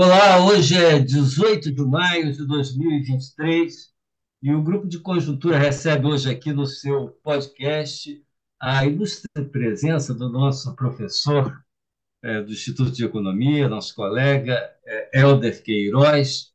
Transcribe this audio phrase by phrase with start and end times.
[0.00, 3.92] Olá, hoje é 18 de maio de 2023
[4.40, 8.24] e o Grupo de Conjuntura recebe hoje aqui no seu podcast
[8.60, 11.52] a ilustre presença do nosso professor
[12.22, 16.52] é, do Instituto de Economia, nosso colega é, Helder Queiroz.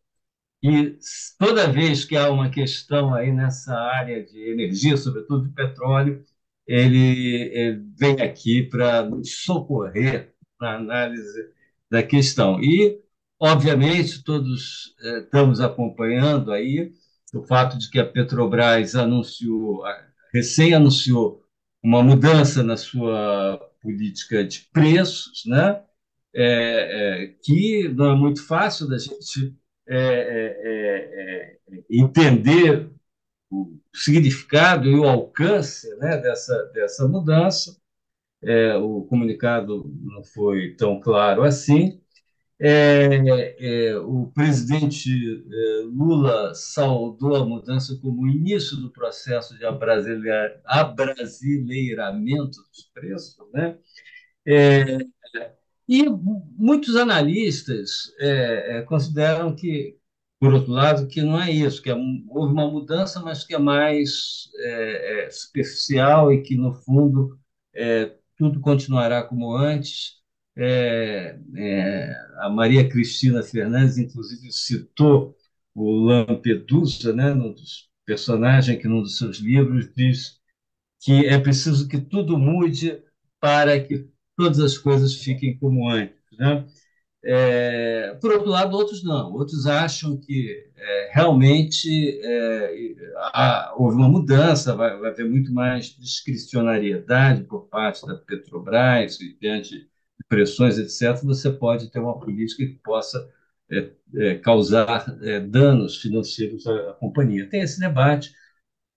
[0.64, 0.98] E
[1.38, 6.24] toda vez que há uma questão aí nessa área de energia, sobretudo de petróleo,
[6.66, 11.52] ele, ele vem aqui para nos socorrer na análise
[11.92, 12.64] da questão.
[12.64, 13.03] E
[13.46, 16.94] Obviamente, todos eh, estamos acompanhando aí
[17.34, 19.84] o fato de que a Petrobras anunciou,
[20.34, 21.44] recém anunciou
[21.84, 25.84] uma mudança na sua política de preços, né?
[26.34, 29.54] É, é, que não é muito fácil da gente
[29.90, 32.90] é, é, é entender
[33.52, 37.78] o significado e o alcance né, dessa, dessa mudança.
[38.42, 42.03] É, o comunicado não foi tão claro assim,
[42.66, 52.58] é, é, o presidente é, Lula saudou a mudança como início do processo de abrasileiramento
[52.72, 53.78] dos preços, né?
[54.46, 54.98] É,
[55.90, 59.98] e muitos analistas é, é, consideram que,
[60.40, 64.50] por outro lado, que não é isso, que houve uma mudança, mas que é mais
[65.32, 67.38] superficial e que, no fundo,
[68.38, 70.23] tudo continuará como antes
[70.56, 75.36] é, é, a Maria Cristina Fernandes, inclusive, citou
[75.76, 80.40] o Lampedusa, né, um dos personagens que, num dos seus livros, diz
[81.02, 83.02] que é preciso que tudo mude
[83.40, 86.16] para que todas as coisas fiquem como antes.
[86.38, 86.66] Né?
[87.26, 89.34] É, por outro lado, outros não.
[89.34, 92.96] Outros acham que é, realmente é,
[93.34, 99.90] há, houve uma mudança, vai, vai haver muito mais discricionariedade por parte da Petrobras diante
[100.28, 103.30] pressões, etc., você pode ter uma política que possa
[103.72, 107.50] é, é, causar é, danos financeiros à, à, companhia.
[107.50, 108.34] Tem esse debate.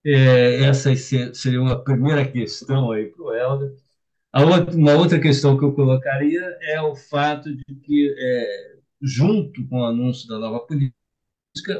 [0.04, 3.74] É, essa seria uma primeira questão aí para o Helder.
[4.74, 9.84] Uma outra questão que eu colocaria é o fato de que, é, junto com o
[9.84, 10.94] anúncio da nova política,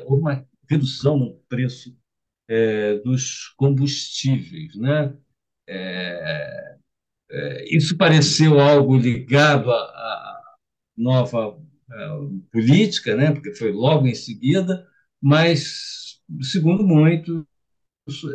[0.06, 1.96] houve uma redução no preço
[2.48, 5.14] é, dos combustíveis, né?
[5.68, 6.76] É,
[7.68, 10.42] isso pareceu algo ligado à,
[10.96, 11.58] nova
[11.90, 12.18] à
[12.50, 13.32] política, né?
[13.32, 14.86] porque foi logo em seguida,
[15.20, 17.46] mas, segundo muito,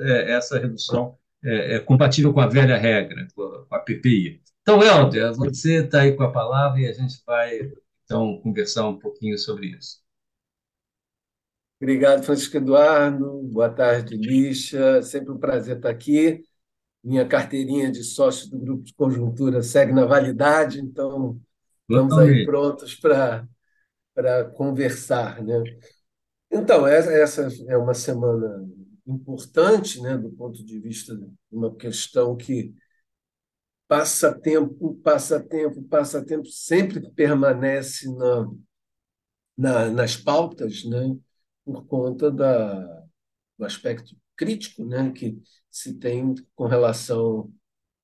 [0.02, 4.42] é, essa redução é, é, compatível com a velha regra, com a PPI.
[4.62, 7.72] Então, Helder, você está aí com a palavra e a gente vai,
[8.04, 10.02] então, conversar um pouquinho sobre isso.
[11.82, 13.42] Obrigado, Francisco Eduardo.
[13.52, 15.02] Boa tarde, Lixa.
[15.02, 16.44] Sempre um prazer estar aqui
[17.04, 21.40] minha carteirinha de sócio do grupo de conjuntura segue na validade, então
[21.90, 23.48] estamos aí prontos para
[24.14, 25.64] para conversar, né?
[26.52, 28.68] Então essa é uma semana
[29.08, 32.74] importante, né, do ponto de vista de uma questão que
[33.88, 38.52] passa tempo, passa tempo, passa tempo, sempre permanece na,
[39.58, 41.16] na nas pautas, né,
[41.66, 43.04] por conta da,
[43.58, 45.38] do aspecto crítico, né, que
[45.70, 47.52] se tem com relação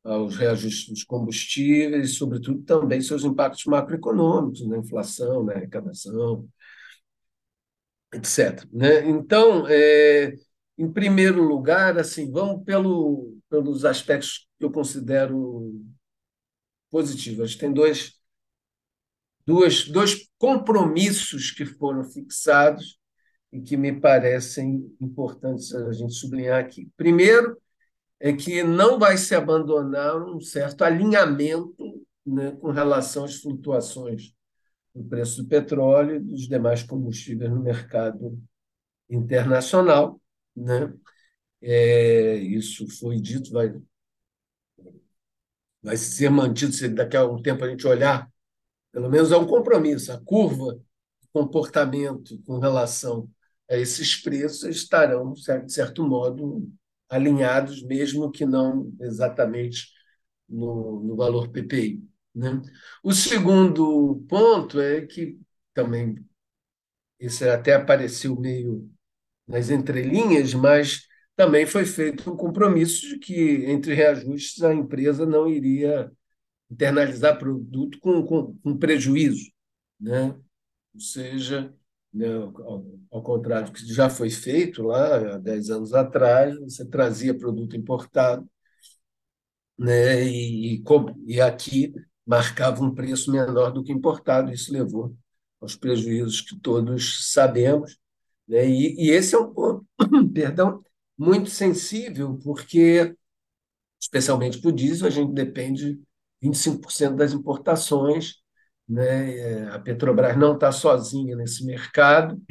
[0.04, 4.78] aos reajustes dos combustíveis, sobretudo também seus impactos macroeconômicos, na né?
[4.78, 6.48] inflação, na arrecadação,
[8.14, 8.66] etc.
[8.72, 9.10] Né?
[9.10, 10.34] Então, é,
[10.78, 15.74] em primeiro lugar, assim, vamos pelo, pelos aspectos que eu considero
[16.90, 17.56] positivos.
[17.56, 18.14] Tem dois,
[19.46, 22.98] duas, dois compromissos que foram fixados
[23.52, 26.90] e que me parecem importantes a gente sublinhar aqui.
[26.98, 27.58] Primeiro,
[28.20, 34.34] é que não vai se abandonar um certo alinhamento né, com relação às flutuações
[34.94, 38.38] do preço do petróleo e dos demais combustíveis no mercado
[39.10, 40.20] internacional.
[40.56, 40.94] Né?
[41.62, 43.74] É, isso foi dito, vai,
[45.82, 48.30] vai ser mantido se daqui a um tempo a gente olhar,
[48.92, 50.12] pelo menos é um compromisso.
[50.12, 50.74] A curva
[51.22, 53.30] de comportamento com relação
[53.70, 56.70] esses preços estarão, de certo modo,
[57.10, 59.88] alinhados, mesmo que não exatamente
[60.48, 62.04] no, no valor PPI.
[62.34, 62.62] Né?
[63.04, 65.40] O segundo ponto é que
[65.74, 66.16] também,
[67.20, 68.90] isso até apareceu meio
[69.48, 75.48] nas entrelinhas, mas também foi feito um compromisso de que, entre reajustes, a empresa não
[75.48, 76.12] iria
[76.70, 79.52] internalizar produto com, com, com prejuízo.
[80.00, 80.36] Né?
[80.94, 81.74] Ou seja?
[82.64, 87.38] Ao, ao contrário do que já foi feito lá há 10 anos atrás, você trazia
[87.38, 88.48] produto importado
[89.78, 90.24] né?
[90.24, 90.84] e,
[91.28, 91.94] e, aqui
[92.26, 94.52] marcava um preço menor do que importado.
[94.52, 95.16] Isso levou
[95.62, 97.98] aos prejuízos que todos sabemos.
[98.48, 98.68] Né?
[98.68, 99.86] E, e esse é um ponto,
[100.34, 100.84] perdão,
[101.18, 103.16] muito sensível, porque,
[104.00, 106.02] especialmente para o diesel, a gente depende de
[106.42, 108.36] 25% das importações.
[108.88, 109.38] Né?
[109.38, 112.42] É, a Petrobras não está sozinha nesse mercado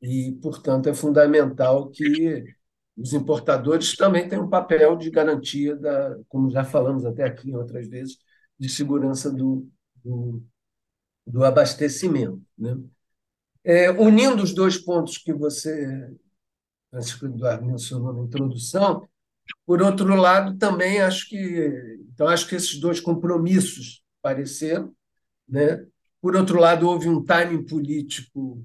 [0.00, 2.44] e, portanto, é fundamental que
[2.96, 7.88] os importadores também tenham um papel de garantia, da, como já falamos até aqui outras
[7.88, 8.18] vezes,
[8.58, 9.68] de segurança do,
[10.04, 10.42] do,
[11.26, 12.42] do abastecimento.
[12.56, 12.78] Né?
[13.64, 16.10] É, unindo os dois pontos que você,
[16.90, 19.08] Francisco Eduardo, mencionou na introdução,
[19.66, 24.94] por outro lado, também acho que então acho que esses dois compromissos pareceram,
[25.52, 25.86] né?
[26.20, 28.64] Por outro lado, houve um timing político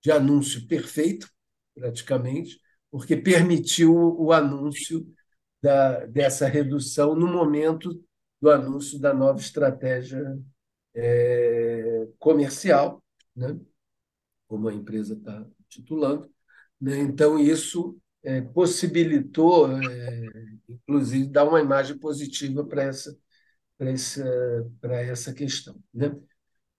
[0.00, 1.28] de anúncio perfeito,
[1.74, 5.04] praticamente, porque permitiu o anúncio
[5.60, 8.00] da, dessa redução no momento
[8.40, 10.38] do anúncio da nova estratégia
[10.94, 13.02] é, comercial,
[13.34, 13.58] né?
[14.46, 16.30] como a empresa está titulando.
[16.80, 17.00] Né?
[17.00, 20.26] Então, isso é, possibilitou, é,
[20.68, 23.18] inclusive, dar uma imagem positiva para essa,
[23.80, 24.24] essa,
[24.82, 25.76] essa questão.
[25.92, 26.16] Né?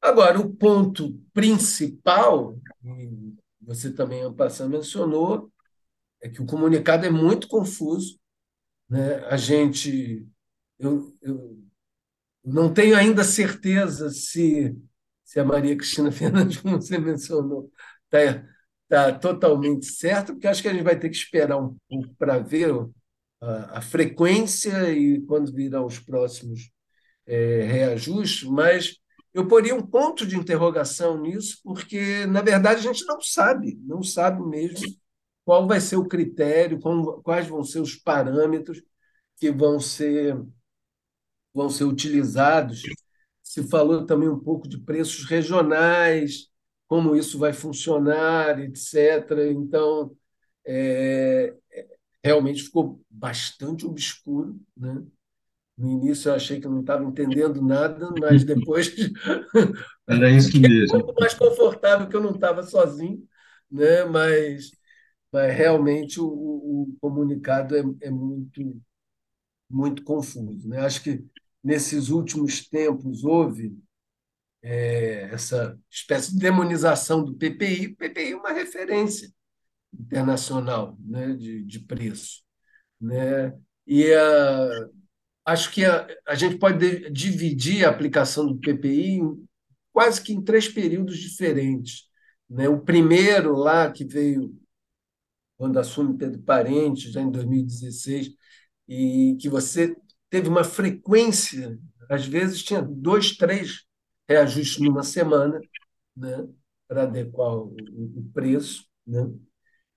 [0.02, 5.52] Agora, o ponto principal, e você também, Ampassan, mencionou,
[6.22, 8.20] é que o comunicado é muito confuso.
[8.90, 9.16] Né?
[9.28, 10.28] A gente.
[10.78, 11.60] Eu, eu
[12.44, 14.76] não tenho ainda certeza se,
[15.24, 17.72] se a Maria Cristina Fernandes, como você mencionou,
[18.06, 18.48] está
[18.88, 22.40] tá totalmente certa, porque acho que a gente vai ter que esperar um pouco para
[22.40, 22.72] ver
[23.42, 26.72] a, a, frequência e quando virão os próximos
[27.28, 28.98] é, reajustes, mas
[29.34, 34.02] eu poria um ponto de interrogação nisso, porque, na verdade, a gente não sabe, não
[34.04, 34.88] sabe mesmo
[35.46, 36.80] qual vai ser o critério,
[37.24, 38.82] quais vão ser os parâmetros
[39.38, 40.38] que vão ser,
[41.54, 42.84] vão ser utilizados.
[43.44, 46.48] Se falou também um pouco de preços regionais,
[46.88, 49.52] como isso vai funcionar, etc.
[49.52, 50.16] Então,
[50.66, 51.56] é,
[52.24, 55.04] realmente ficou bastante obscuro, né?
[55.80, 58.94] No início eu achei que não estava entendendo nada, mas depois
[60.06, 60.98] era isso mesmo.
[60.98, 63.26] um pouco mais confortável que eu não estava sozinho,
[63.72, 64.04] né?
[64.04, 64.72] Mas,
[65.32, 68.82] mas realmente o, o comunicado é, é, muito
[69.70, 70.82] muito confuso, né?
[70.82, 71.24] Acho que
[71.64, 73.74] nesses últimos tempos houve
[74.62, 77.88] é, essa espécie de demonização do PPI.
[77.88, 79.32] O PPI é uma referência
[79.94, 81.34] internacional, né?
[81.36, 82.42] De, de preço,
[83.00, 83.58] né?
[83.88, 84.90] E a
[85.52, 89.48] acho que a, a gente pode dividir a aplicação do PPI em,
[89.92, 92.04] quase que em três períodos diferentes.
[92.50, 92.68] Né?
[92.70, 94.56] O primeiro, lá, que veio
[95.58, 98.32] quando assume Pedro Parente, já em 2016,
[98.88, 99.96] e que você
[100.30, 101.78] teve uma frequência,
[102.10, 103.84] às vezes tinha dois, três
[104.28, 105.60] reajustes numa semana,
[106.16, 106.48] né?
[106.88, 107.76] para adequar o,
[108.16, 108.86] o preço.
[109.06, 109.30] Né?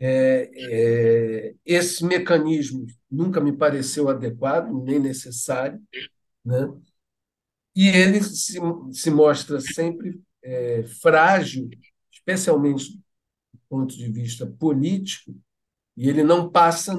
[0.04, 5.80] É, é, esse mecanismo nunca me pareceu adequado, nem necessário,
[6.44, 6.66] né?
[7.72, 8.58] e ele se,
[8.92, 11.70] se mostra sempre é, frágil,
[12.10, 15.40] especialmente do ponto de vista político,
[15.96, 16.98] e ele não passa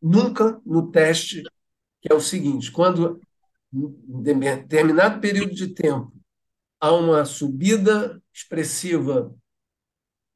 [0.00, 1.42] nunca no teste,
[2.00, 3.20] que é o seguinte: quando,
[3.74, 6.12] em determinado período de tempo,
[6.78, 9.34] há uma subida expressiva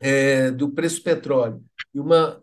[0.01, 2.41] é, do preço do petróleo e uma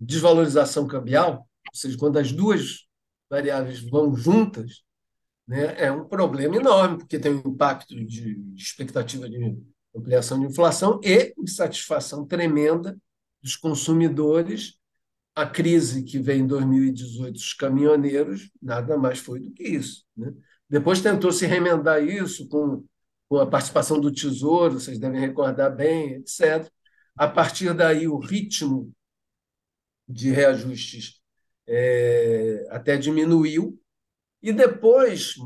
[0.00, 2.86] desvalorização cambial, ou seja, quando as duas
[3.30, 4.82] variáveis vão juntas,
[5.46, 9.56] né, é um problema enorme, porque tem um impacto de, expectativa de
[9.94, 12.96] ampliação de inflação e insatisfação tremenda
[13.42, 14.76] dos consumidores.
[15.34, 20.04] A crise que veio em 2018 dos caminhoneiros nada mais foi do que isso.
[20.16, 20.32] Né?
[20.68, 22.84] Depois tentou se remendar isso com
[23.28, 26.70] com a participação do Tesouro, vocês devem recordar bem, etc.
[27.16, 28.92] A partir daí, o ritmo
[30.08, 31.20] de reajustes
[31.66, 33.80] é, até diminuiu.
[34.42, 35.36] E depois,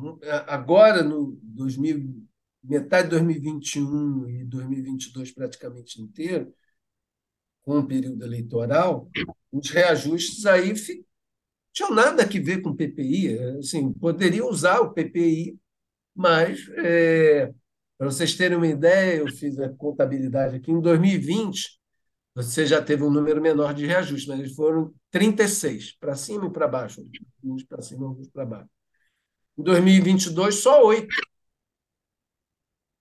[0.46, 2.26] agora, no 2000,
[2.62, 6.52] metade de 2021 e 2022 praticamente inteiro,
[7.62, 9.08] com o período eleitoral,
[9.52, 10.72] os reajustes aí
[11.72, 13.38] tinham nada a ver com o PPI.
[13.58, 15.56] Assim, poderia usar o PPI,
[16.14, 17.52] mas é,
[17.98, 20.70] para vocês terem uma ideia, eu fiz a contabilidade aqui.
[20.70, 21.78] Em 2020,
[22.32, 26.50] você já teve um número menor de reajustes, mas eles foram 36, para cima e
[26.50, 27.04] para baixo.
[27.42, 28.70] Uns para cima, alguns para baixo.
[29.58, 31.08] Em 2022, só oito.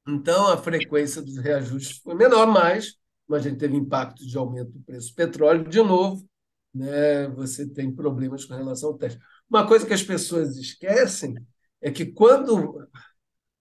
[0.07, 2.95] Então, a frequência dos reajustes foi menor, mas,
[3.27, 5.69] mas a gente teve impacto de aumento do preço do petróleo.
[5.69, 6.27] De novo,
[6.73, 9.19] né, você tem problemas com relação ao teste.
[9.47, 11.35] Uma coisa que as pessoas esquecem
[11.79, 12.87] é que quando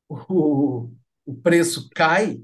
[0.09, 0.91] o,
[1.27, 2.41] o preço cai,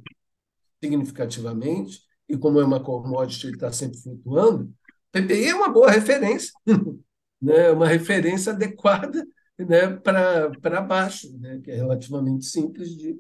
[0.83, 4.73] significativamente, e como é uma commodity, ele está sempre flutuando, o
[5.12, 6.53] PPI é uma boa referência,
[7.41, 7.71] né?
[7.71, 9.25] uma referência adequada
[9.59, 9.89] né?
[9.97, 11.61] para baixo, né?
[11.62, 13.17] que é relativamente simples de,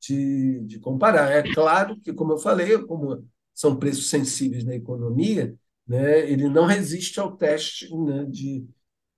[0.00, 1.30] de, de comparar.
[1.30, 5.54] É claro que, como eu falei, como são preços sensíveis na economia,
[5.86, 6.30] né?
[6.30, 8.24] ele não resiste ao teste né?
[8.24, 8.64] de,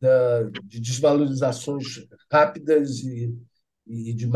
[0.00, 1.84] da, de desvalorizações
[2.32, 3.32] rápidas e,
[3.86, 4.26] e de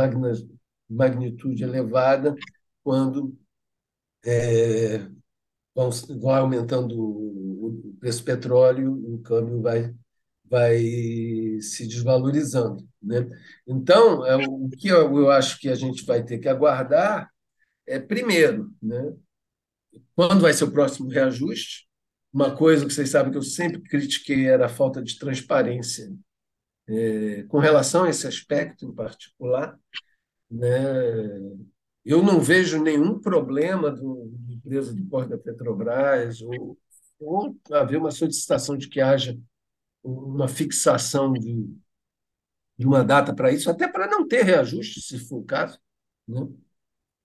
[0.88, 2.34] magnitude elevada
[2.82, 3.36] quando
[4.24, 4.98] é,
[5.74, 5.90] vão,
[6.20, 9.94] vão aumentando o preço do petróleo, o câmbio vai,
[10.44, 10.78] vai
[11.60, 12.86] se desvalorizando.
[13.02, 13.28] Né?
[13.66, 17.30] Então, é, o que eu, eu acho que a gente vai ter que aguardar
[17.86, 19.14] é, primeiro, né?
[20.14, 21.88] quando vai ser o próximo reajuste?
[22.32, 26.12] Uma coisa que vocês sabem que eu sempre critiquei era a falta de transparência
[26.86, 29.78] é, com relação a esse aspecto em particular.
[30.50, 31.58] Né?
[32.04, 36.78] Eu não vejo nenhum problema do, empresa do porto da Petrobras ou,
[37.18, 39.38] ou haver uma solicitação de que haja
[40.02, 41.68] uma fixação de,
[42.78, 45.78] de uma data para isso, até para não ter reajuste, se for o caso.
[46.26, 46.46] Né?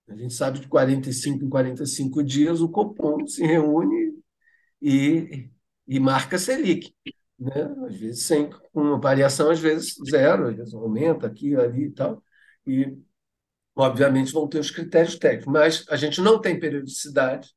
[0.08, 4.14] A gente sabe que 45 em 45 dias o Copom se reúne
[4.82, 5.50] e,
[5.88, 6.94] e marca Selic.
[7.40, 7.52] Né?
[7.88, 12.24] Às vezes sem uma variação, às vezes zero, às vezes aumenta aqui, ali e tal.
[12.66, 12.98] E,
[13.76, 17.50] obviamente, vão ter os critérios técnicos, mas a gente não tem periodicidade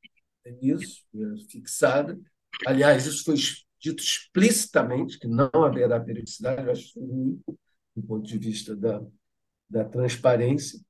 [0.45, 2.19] é né, fixada.
[2.65, 3.35] Aliás, isso foi
[3.81, 7.43] dito explicitamente, que não haverá periodicidade, eu acho ruim,
[7.95, 9.03] do ponto de vista da,
[9.69, 10.81] da transparência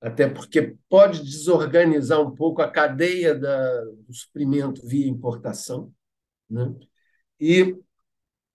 [0.00, 5.92] até porque pode desorganizar um pouco a cadeia da, do suprimento via importação.
[6.48, 6.74] Né?
[7.38, 7.76] E,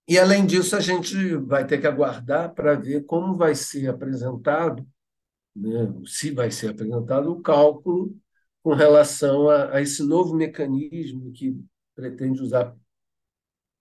[0.08, 4.86] e, além disso, a gente vai ter que aguardar para ver como vai ser apresentado,
[5.56, 5.94] né?
[6.06, 8.16] se vai ser apresentado o cálculo
[8.62, 11.56] com relação a, a esse novo mecanismo que
[11.96, 12.76] pretende usar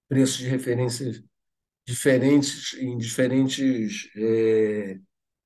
[0.09, 1.25] preços de referência
[1.87, 4.99] diferentes em diferentes é,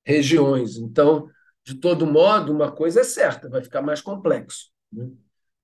[0.04, 0.76] regiões.
[0.76, 1.28] Então,
[1.64, 4.70] de todo modo, uma coisa é certa, vai ficar mais complexo.
[4.92, 5.10] Né?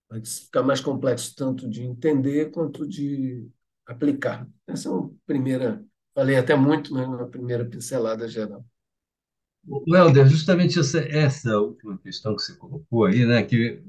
[0.09, 3.49] Vai ficar mais complexo tanto de entender quanto de
[3.87, 4.49] aplicar.
[4.67, 8.65] Essa é uma primeira, falei até muito, mas uma primeira pincelada geral.
[9.87, 13.83] Helder, justamente essa, essa última questão que você colocou aí, né, que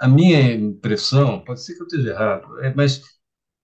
[0.00, 3.02] a minha impressão, pode ser que eu esteja errado, é, mas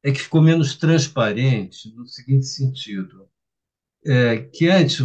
[0.02, 3.28] é que ficou menos transparente no seguinte sentido,
[4.04, 5.00] é, que antes,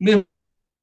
[0.00, 0.26] mesmo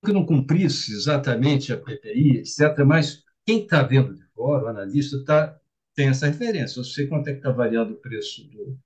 [0.05, 5.23] que não cumprisse exatamente a PPI, etc., mas quem está vendo de fora, o analista,
[5.25, 5.57] tá,
[5.95, 6.79] tem essa referência.
[6.79, 8.77] Eu sei quanto é que está variando o preço do,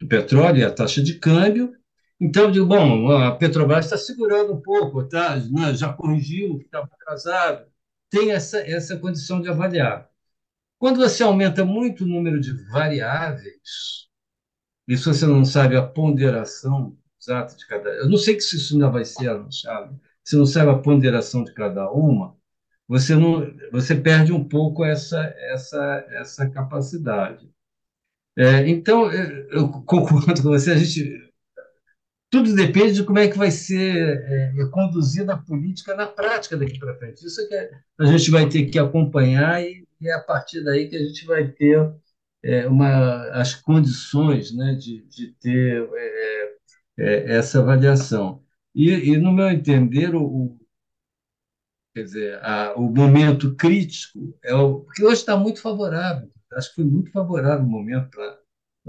[0.00, 1.74] do petróleo e a taxa de câmbio.
[2.20, 5.38] Então, eu digo, bom, a Petrobras está segurando um pouco, tá?
[5.74, 7.66] Já corrigiu o que estava atrasado.
[8.10, 10.08] Tem essa, essa condição de avaliar.
[10.78, 14.08] Quando você aumenta muito o número de variáveis,
[14.88, 17.90] e se você não sabe a ponderação exata de cada.
[17.90, 21.52] Eu não sei se isso ainda vai ser anunciado, se não sabe a ponderação de
[21.54, 22.36] cada uma,
[22.88, 25.18] você não você perde um pouco essa
[25.52, 27.48] essa essa capacidade.
[28.36, 30.72] É, então eu concordo com você.
[30.72, 31.29] A gente
[32.30, 36.78] tudo depende de como é que vai ser é, conduzida a política na prática daqui
[36.78, 37.26] para frente.
[37.26, 40.88] Isso é que a gente vai ter que acompanhar e, e é a partir daí
[40.88, 41.92] que a gente vai ter
[42.42, 46.56] é, uma, as condições né, de, de ter é,
[46.98, 48.42] é, essa avaliação.
[48.74, 50.56] E, e, no meu entender, o,
[51.94, 54.80] quer dizer, a, o momento crítico é o.
[54.80, 56.30] Porque hoje está muito favorável.
[56.52, 58.39] Acho que foi muito favorável o momento para.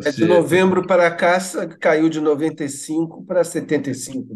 [0.01, 0.09] Você...
[0.09, 1.37] É de novembro para cá,
[1.79, 4.35] caiu de 95 para 75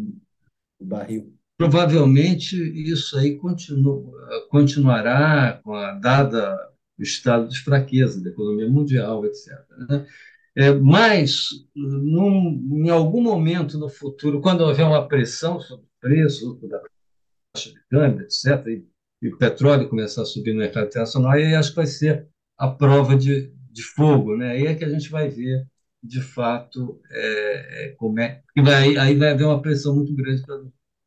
[0.78, 1.32] o barril.
[1.58, 2.56] Provavelmente
[2.90, 4.12] isso aí continu,
[4.50, 6.54] continuará com a dada
[6.98, 9.52] o estado de fraqueza da economia mundial, etc.
[9.88, 10.06] Né?
[10.56, 16.58] É, mas, num, em algum momento no futuro, quando houver uma pressão sobre o preço
[16.62, 16.80] da
[17.52, 18.86] taxa de câmbio, etc., e,
[19.22, 22.68] e, o petróleo começar a subir no mercado internacional, aí acho que vai ser a
[22.68, 24.36] prova de, de fogo.
[24.36, 24.52] Né?
[24.52, 25.66] Aí é que a gente vai ver,
[26.02, 28.42] de fato, é, é, como é.
[28.56, 30.58] E vai, aí vai haver uma pressão muito grande, pra,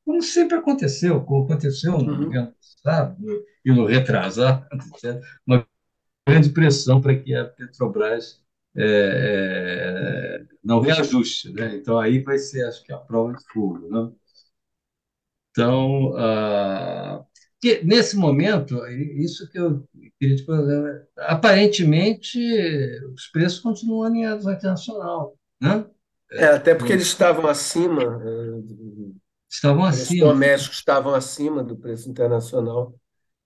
[0.06, 2.26] como sempre aconteceu, como aconteceu no uhum.
[2.26, 3.18] governo passado
[3.66, 5.68] e no retrasado, etc., uma
[6.28, 8.42] grande pressão para que a Petrobras
[8.76, 11.52] é, é, não reajuste.
[11.52, 11.76] Né?
[11.76, 13.90] Então, aí vai ser, acho que, a prova de fogo.
[13.90, 14.12] Né?
[15.52, 17.26] Então, ah,
[17.60, 19.84] que, nesse momento, isso que eu
[20.20, 22.40] queria te falar, aparentemente,
[23.14, 25.38] os preços continuam alinhados ao internacional.
[25.62, 25.86] Né?
[26.32, 28.22] É, até porque eles estavam acima.
[29.50, 30.28] Estavam acima.
[30.28, 32.96] Os domésticos estavam acima do preço internacional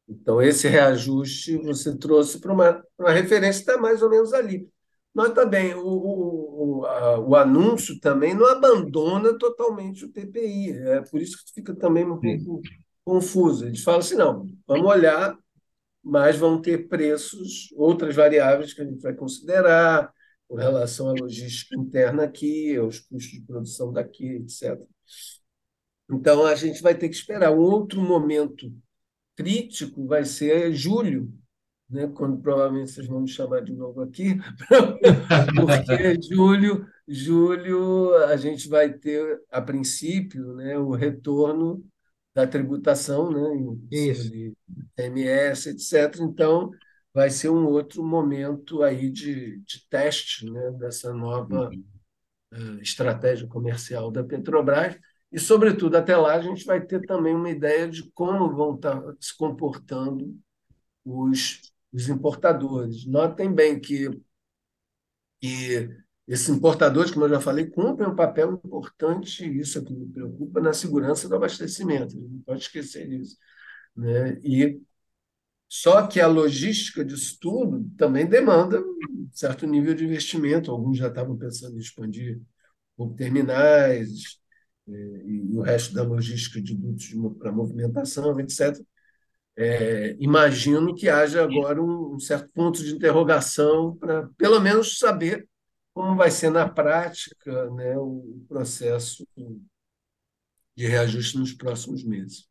[0.07, 4.69] Então, esse reajuste você trouxe para uma, uma referência que está mais ou menos ali.
[5.15, 11.01] Nós também, o, o, o, a, o anúncio também não abandona totalmente o PPI, é
[11.01, 12.61] por isso que fica também um pouco
[13.03, 13.65] confuso.
[13.65, 15.37] Eles falam assim: não, vamos olhar,
[16.03, 20.11] mas vão ter preços, outras variáveis que a gente vai considerar,
[20.47, 24.79] com relação à logística interna aqui, aos custos de produção daqui, etc.
[26.11, 27.51] Então, a gente vai ter que esperar.
[27.51, 28.71] Um outro momento
[29.35, 31.33] crítico vai ser julho,
[31.89, 34.35] né, quando provavelmente vocês vão me chamar de novo aqui,
[35.55, 41.83] porque julho, julho a gente vai ter, a princípio, né, o retorno
[42.33, 44.29] da tributação, né, Isso.
[44.31, 44.53] de
[44.97, 46.23] MS, etc.
[46.23, 46.71] Então,
[47.13, 51.83] vai ser um outro momento aí de, de teste né, dessa nova Uhum.
[52.53, 54.97] uh, estratégia comercial da Petrobras.
[55.31, 59.01] E, sobretudo, até lá a gente vai ter também uma ideia de como vão estar
[59.19, 60.37] se comportando
[61.05, 61.61] os,
[61.93, 63.05] os importadores.
[63.07, 64.09] Notem bem que,
[65.41, 65.89] que
[66.27, 70.61] esses importadores, como eu já falei, cumprem um papel importante, isso é que me preocupa,
[70.61, 72.15] na segurança do abastecimento.
[72.15, 73.37] Não pode esquecer disso.
[73.95, 74.39] Né?
[74.43, 74.81] E
[75.67, 80.71] só que a logística disso tudo também demanda um certo nível de investimento.
[80.71, 82.39] Alguns já estavam pensando em expandir
[83.17, 84.39] terminais
[84.87, 87.07] e o resto da logística de dutos
[87.39, 88.79] para movimentação, etc.
[89.55, 95.47] É, imagino que haja agora um, um certo ponto de interrogação para, pelo menos, saber
[95.93, 99.27] como vai ser na prática né, o processo
[100.75, 102.47] de reajuste nos próximos meses.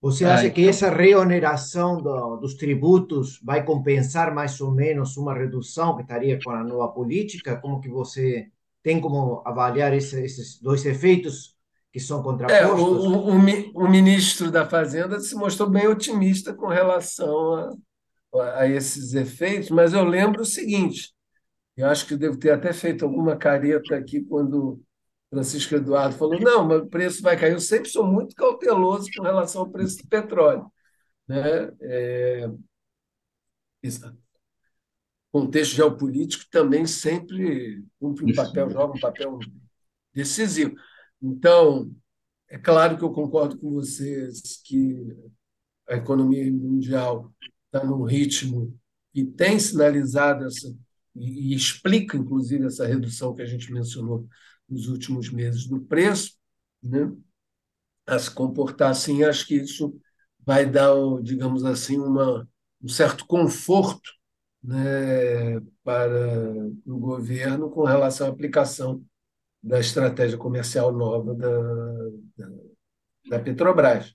[0.00, 5.96] Você acha que essa reoneração do, dos tributos vai compensar mais ou menos uma redução
[5.96, 7.56] que estaria com a nova política?
[7.56, 8.48] Como que você
[8.84, 11.56] tem como avaliar esse, esses dois efeitos
[11.92, 12.68] que são contrapostos?
[12.68, 17.76] É, o, o, o, ministro da Fazenda se mostrou bem otimista com relação
[18.32, 21.15] a, a esses efeitos, mas eu lembro o seguinte:
[21.76, 24.82] eu acho que devo ter até feito alguma careta aqui quando
[25.30, 27.52] Francisco Eduardo falou: não, mas o preço vai cair.
[27.52, 30.70] Eu sempre sou muito cauteloso com relação ao preço do petróleo.
[31.28, 31.70] Né?
[31.80, 32.50] É,
[35.30, 39.38] contexto geopolítico também sempre cumpre um papel, joga um papel
[40.14, 40.74] decisivo.
[41.20, 41.90] Então,
[42.48, 45.14] é claro que eu concordo com vocês que
[45.88, 47.32] a economia mundial
[47.66, 48.74] está num ritmo
[49.12, 50.74] que tem sinalizado essa
[51.18, 54.26] e, explica, inclusive, essa redução que a gente mencionou
[54.68, 56.36] nos últimos meses do preço,
[56.82, 57.12] né?
[58.06, 59.98] a se comportar assim, acho que isso
[60.44, 62.48] vai dar, digamos assim, uma,
[62.82, 64.10] um certo conforto
[64.62, 66.52] né, para
[66.86, 69.04] o governo com relação à aplicação
[69.62, 71.48] da estratégia comercial nova da,
[72.36, 72.48] da,
[73.30, 74.12] da Petrobras.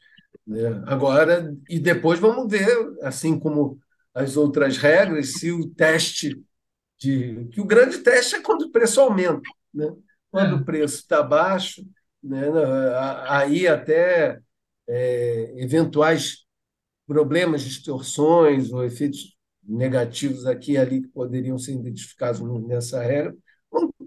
[0.47, 0.81] Né?
[0.85, 2.69] Agora, e depois vamos ver,
[3.01, 3.79] assim como
[4.13, 6.41] as outras regras, se o teste
[7.01, 7.47] de.
[7.51, 9.41] que o grande teste é quando o preço aumenta.
[9.73, 9.91] Né?
[10.29, 11.83] Quando o preço está baixo,
[12.23, 12.45] né,
[13.27, 14.39] aí até
[14.87, 16.45] é, eventuais
[17.05, 23.35] problemas, distorções ou efeitos negativos aqui e ali que poderiam ser identificados nessa regra,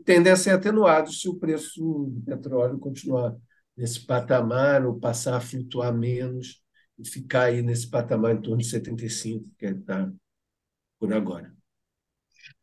[0.04, 3.36] tendem a ser atenuados se o preço do petróleo continuar
[3.76, 6.62] nesse patamar ou passar a flutuar menos
[6.98, 10.10] e ficar aí nesse patamar em torno de 75, que está
[10.98, 11.53] por agora.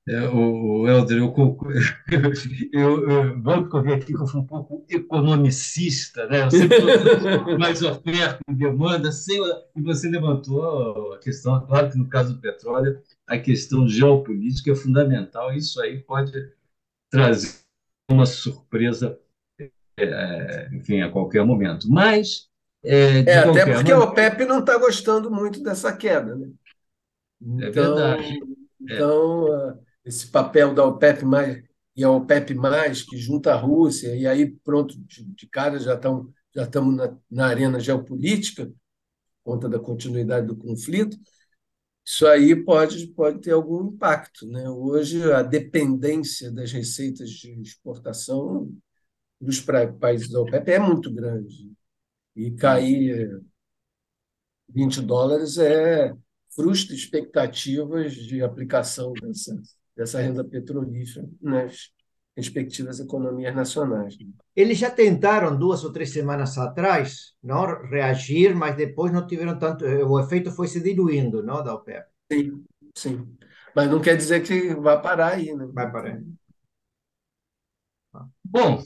[0.07, 1.31] É, o, Helder, eu,
[2.73, 6.43] eu, eu, vamos correr aqui que eu fui um pouco economicista, né?
[6.43, 9.39] Eu sempre estou mais oferta e demanda, sem,
[9.75, 14.75] e você levantou a questão, claro que no caso do petróleo, a questão geopolítica é
[14.75, 16.31] fundamental, isso aí pode
[17.11, 17.59] trazer
[18.09, 19.19] uma surpresa,
[19.97, 21.87] é, enfim, a qualquer momento.
[21.87, 22.49] Mas.
[22.83, 23.97] É, é até porque maneira...
[23.97, 26.49] a OPEP não está gostando muito dessa queda, né?
[27.39, 28.39] Então, é verdade.
[28.81, 29.90] Então, é.
[30.11, 31.63] Esse papel da OPEP mais
[31.95, 35.95] e a OPEP mais que junta a Rússia e aí pronto de, de cara já
[35.95, 41.17] estão já estamos na, na arena geopolítica por conta da continuidade do conflito
[42.05, 44.47] isso aí pode, pode ter algum impacto.
[44.47, 44.69] Né?
[44.69, 48.71] Hoje, a dependência das receitas de exportação
[49.39, 49.61] dos
[49.99, 51.71] países da OPEP é muito grande.
[52.35, 53.41] E cair
[54.69, 56.13] 20 dólares é
[56.55, 59.55] frustra expectativas de aplicação dessa,
[59.95, 61.91] dessa renda petrolífera nas
[62.35, 64.17] respectivas economias nacionais.
[64.55, 69.85] Eles já tentaram duas ou três semanas atrás, não reagir, mas depois não tiveram tanto,
[69.85, 72.07] o efeito foi se diluindo, não, da OPEP.
[72.31, 72.63] Sim,
[72.95, 73.37] sim.
[73.75, 75.67] Mas não quer dizer que vai parar aí, né?
[75.73, 76.21] Vai parar.
[78.43, 78.81] Bom,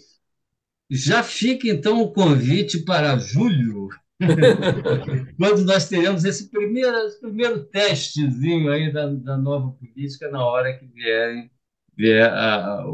[0.89, 3.89] já fica então o convite para julho,
[5.37, 10.77] quando nós teremos esse primeiro, esse primeiro testezinho aí da, da nova política na hora
[10.77, 11.51] que vierem,
[11.95, 12.85] vier a, a,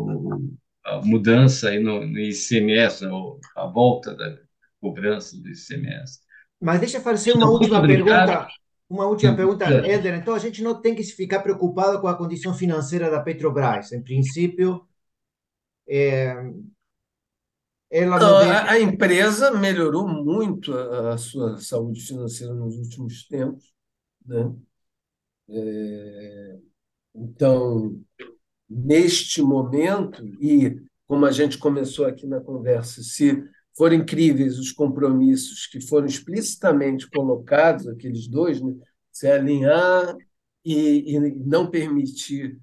[0.86, 3.06] a mudança aí no, no ICMS,
[3.56, 4.38] a volta da
[4.80, 6.20] cobrança do ICMS.
[6.60, 8.48] Mas deixa eu fazer uma última pergunta.
[8.90, 10.16] Uma última pergunta, Éder.
[10.16, 13.94] Então, a gente não tem que ficar preocupado com a condição financeira da Petrobras.
[13.94, 14.86] Em princípio,
[15.88, 16.36] é,
[17.92, 23.74] ela não, a, a, empresa melhorou muito a, a, sua saúde financeira nos últimos tempos.
[24.26, 24.56] Né?
[25.50, 26.60] É,
[27.14, 28.02] então,
[28.70, 33.44] neste momento, e como a gente começou aqui na conversa, se
[33.76, 38.74] forem incríveis os compromissos que foram explicitamente colocados, aqueles dois, né?
[39.12, 40.16] se alinhar
[40.64, 42.58] e, e não permitir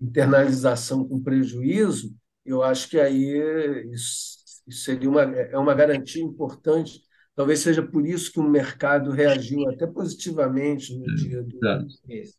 [0.00, 2.12] internalização com prejuízo,
[2.44, 4.41] eu acho que aí isso
[4.72, 7.00] isso seria uma, é uma garantia importante.
[7.34, 11.58] Talvez seja por isso que o mercado reagiu até positivamente no dia do,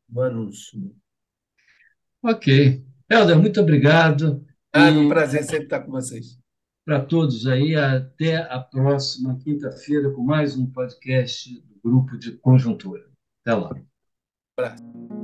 [0.10, 0.94] do anúncio.
[2.22, 2.84] Ok.
[3.10, 4.46] Helder, muito obrigado.
[4.72, 4.98] Ah, e...
[4.98, 6.38] um prazer sempre estar com vocês.
[6.86, 13.04] Para todos aí, até a próxima quinta-feira com mais um podcast do Grupo de Conjuntura.
[13.42, 13.74] Até lá.
[13.74, 13.84] Um
[14.58, 15.23] abraço.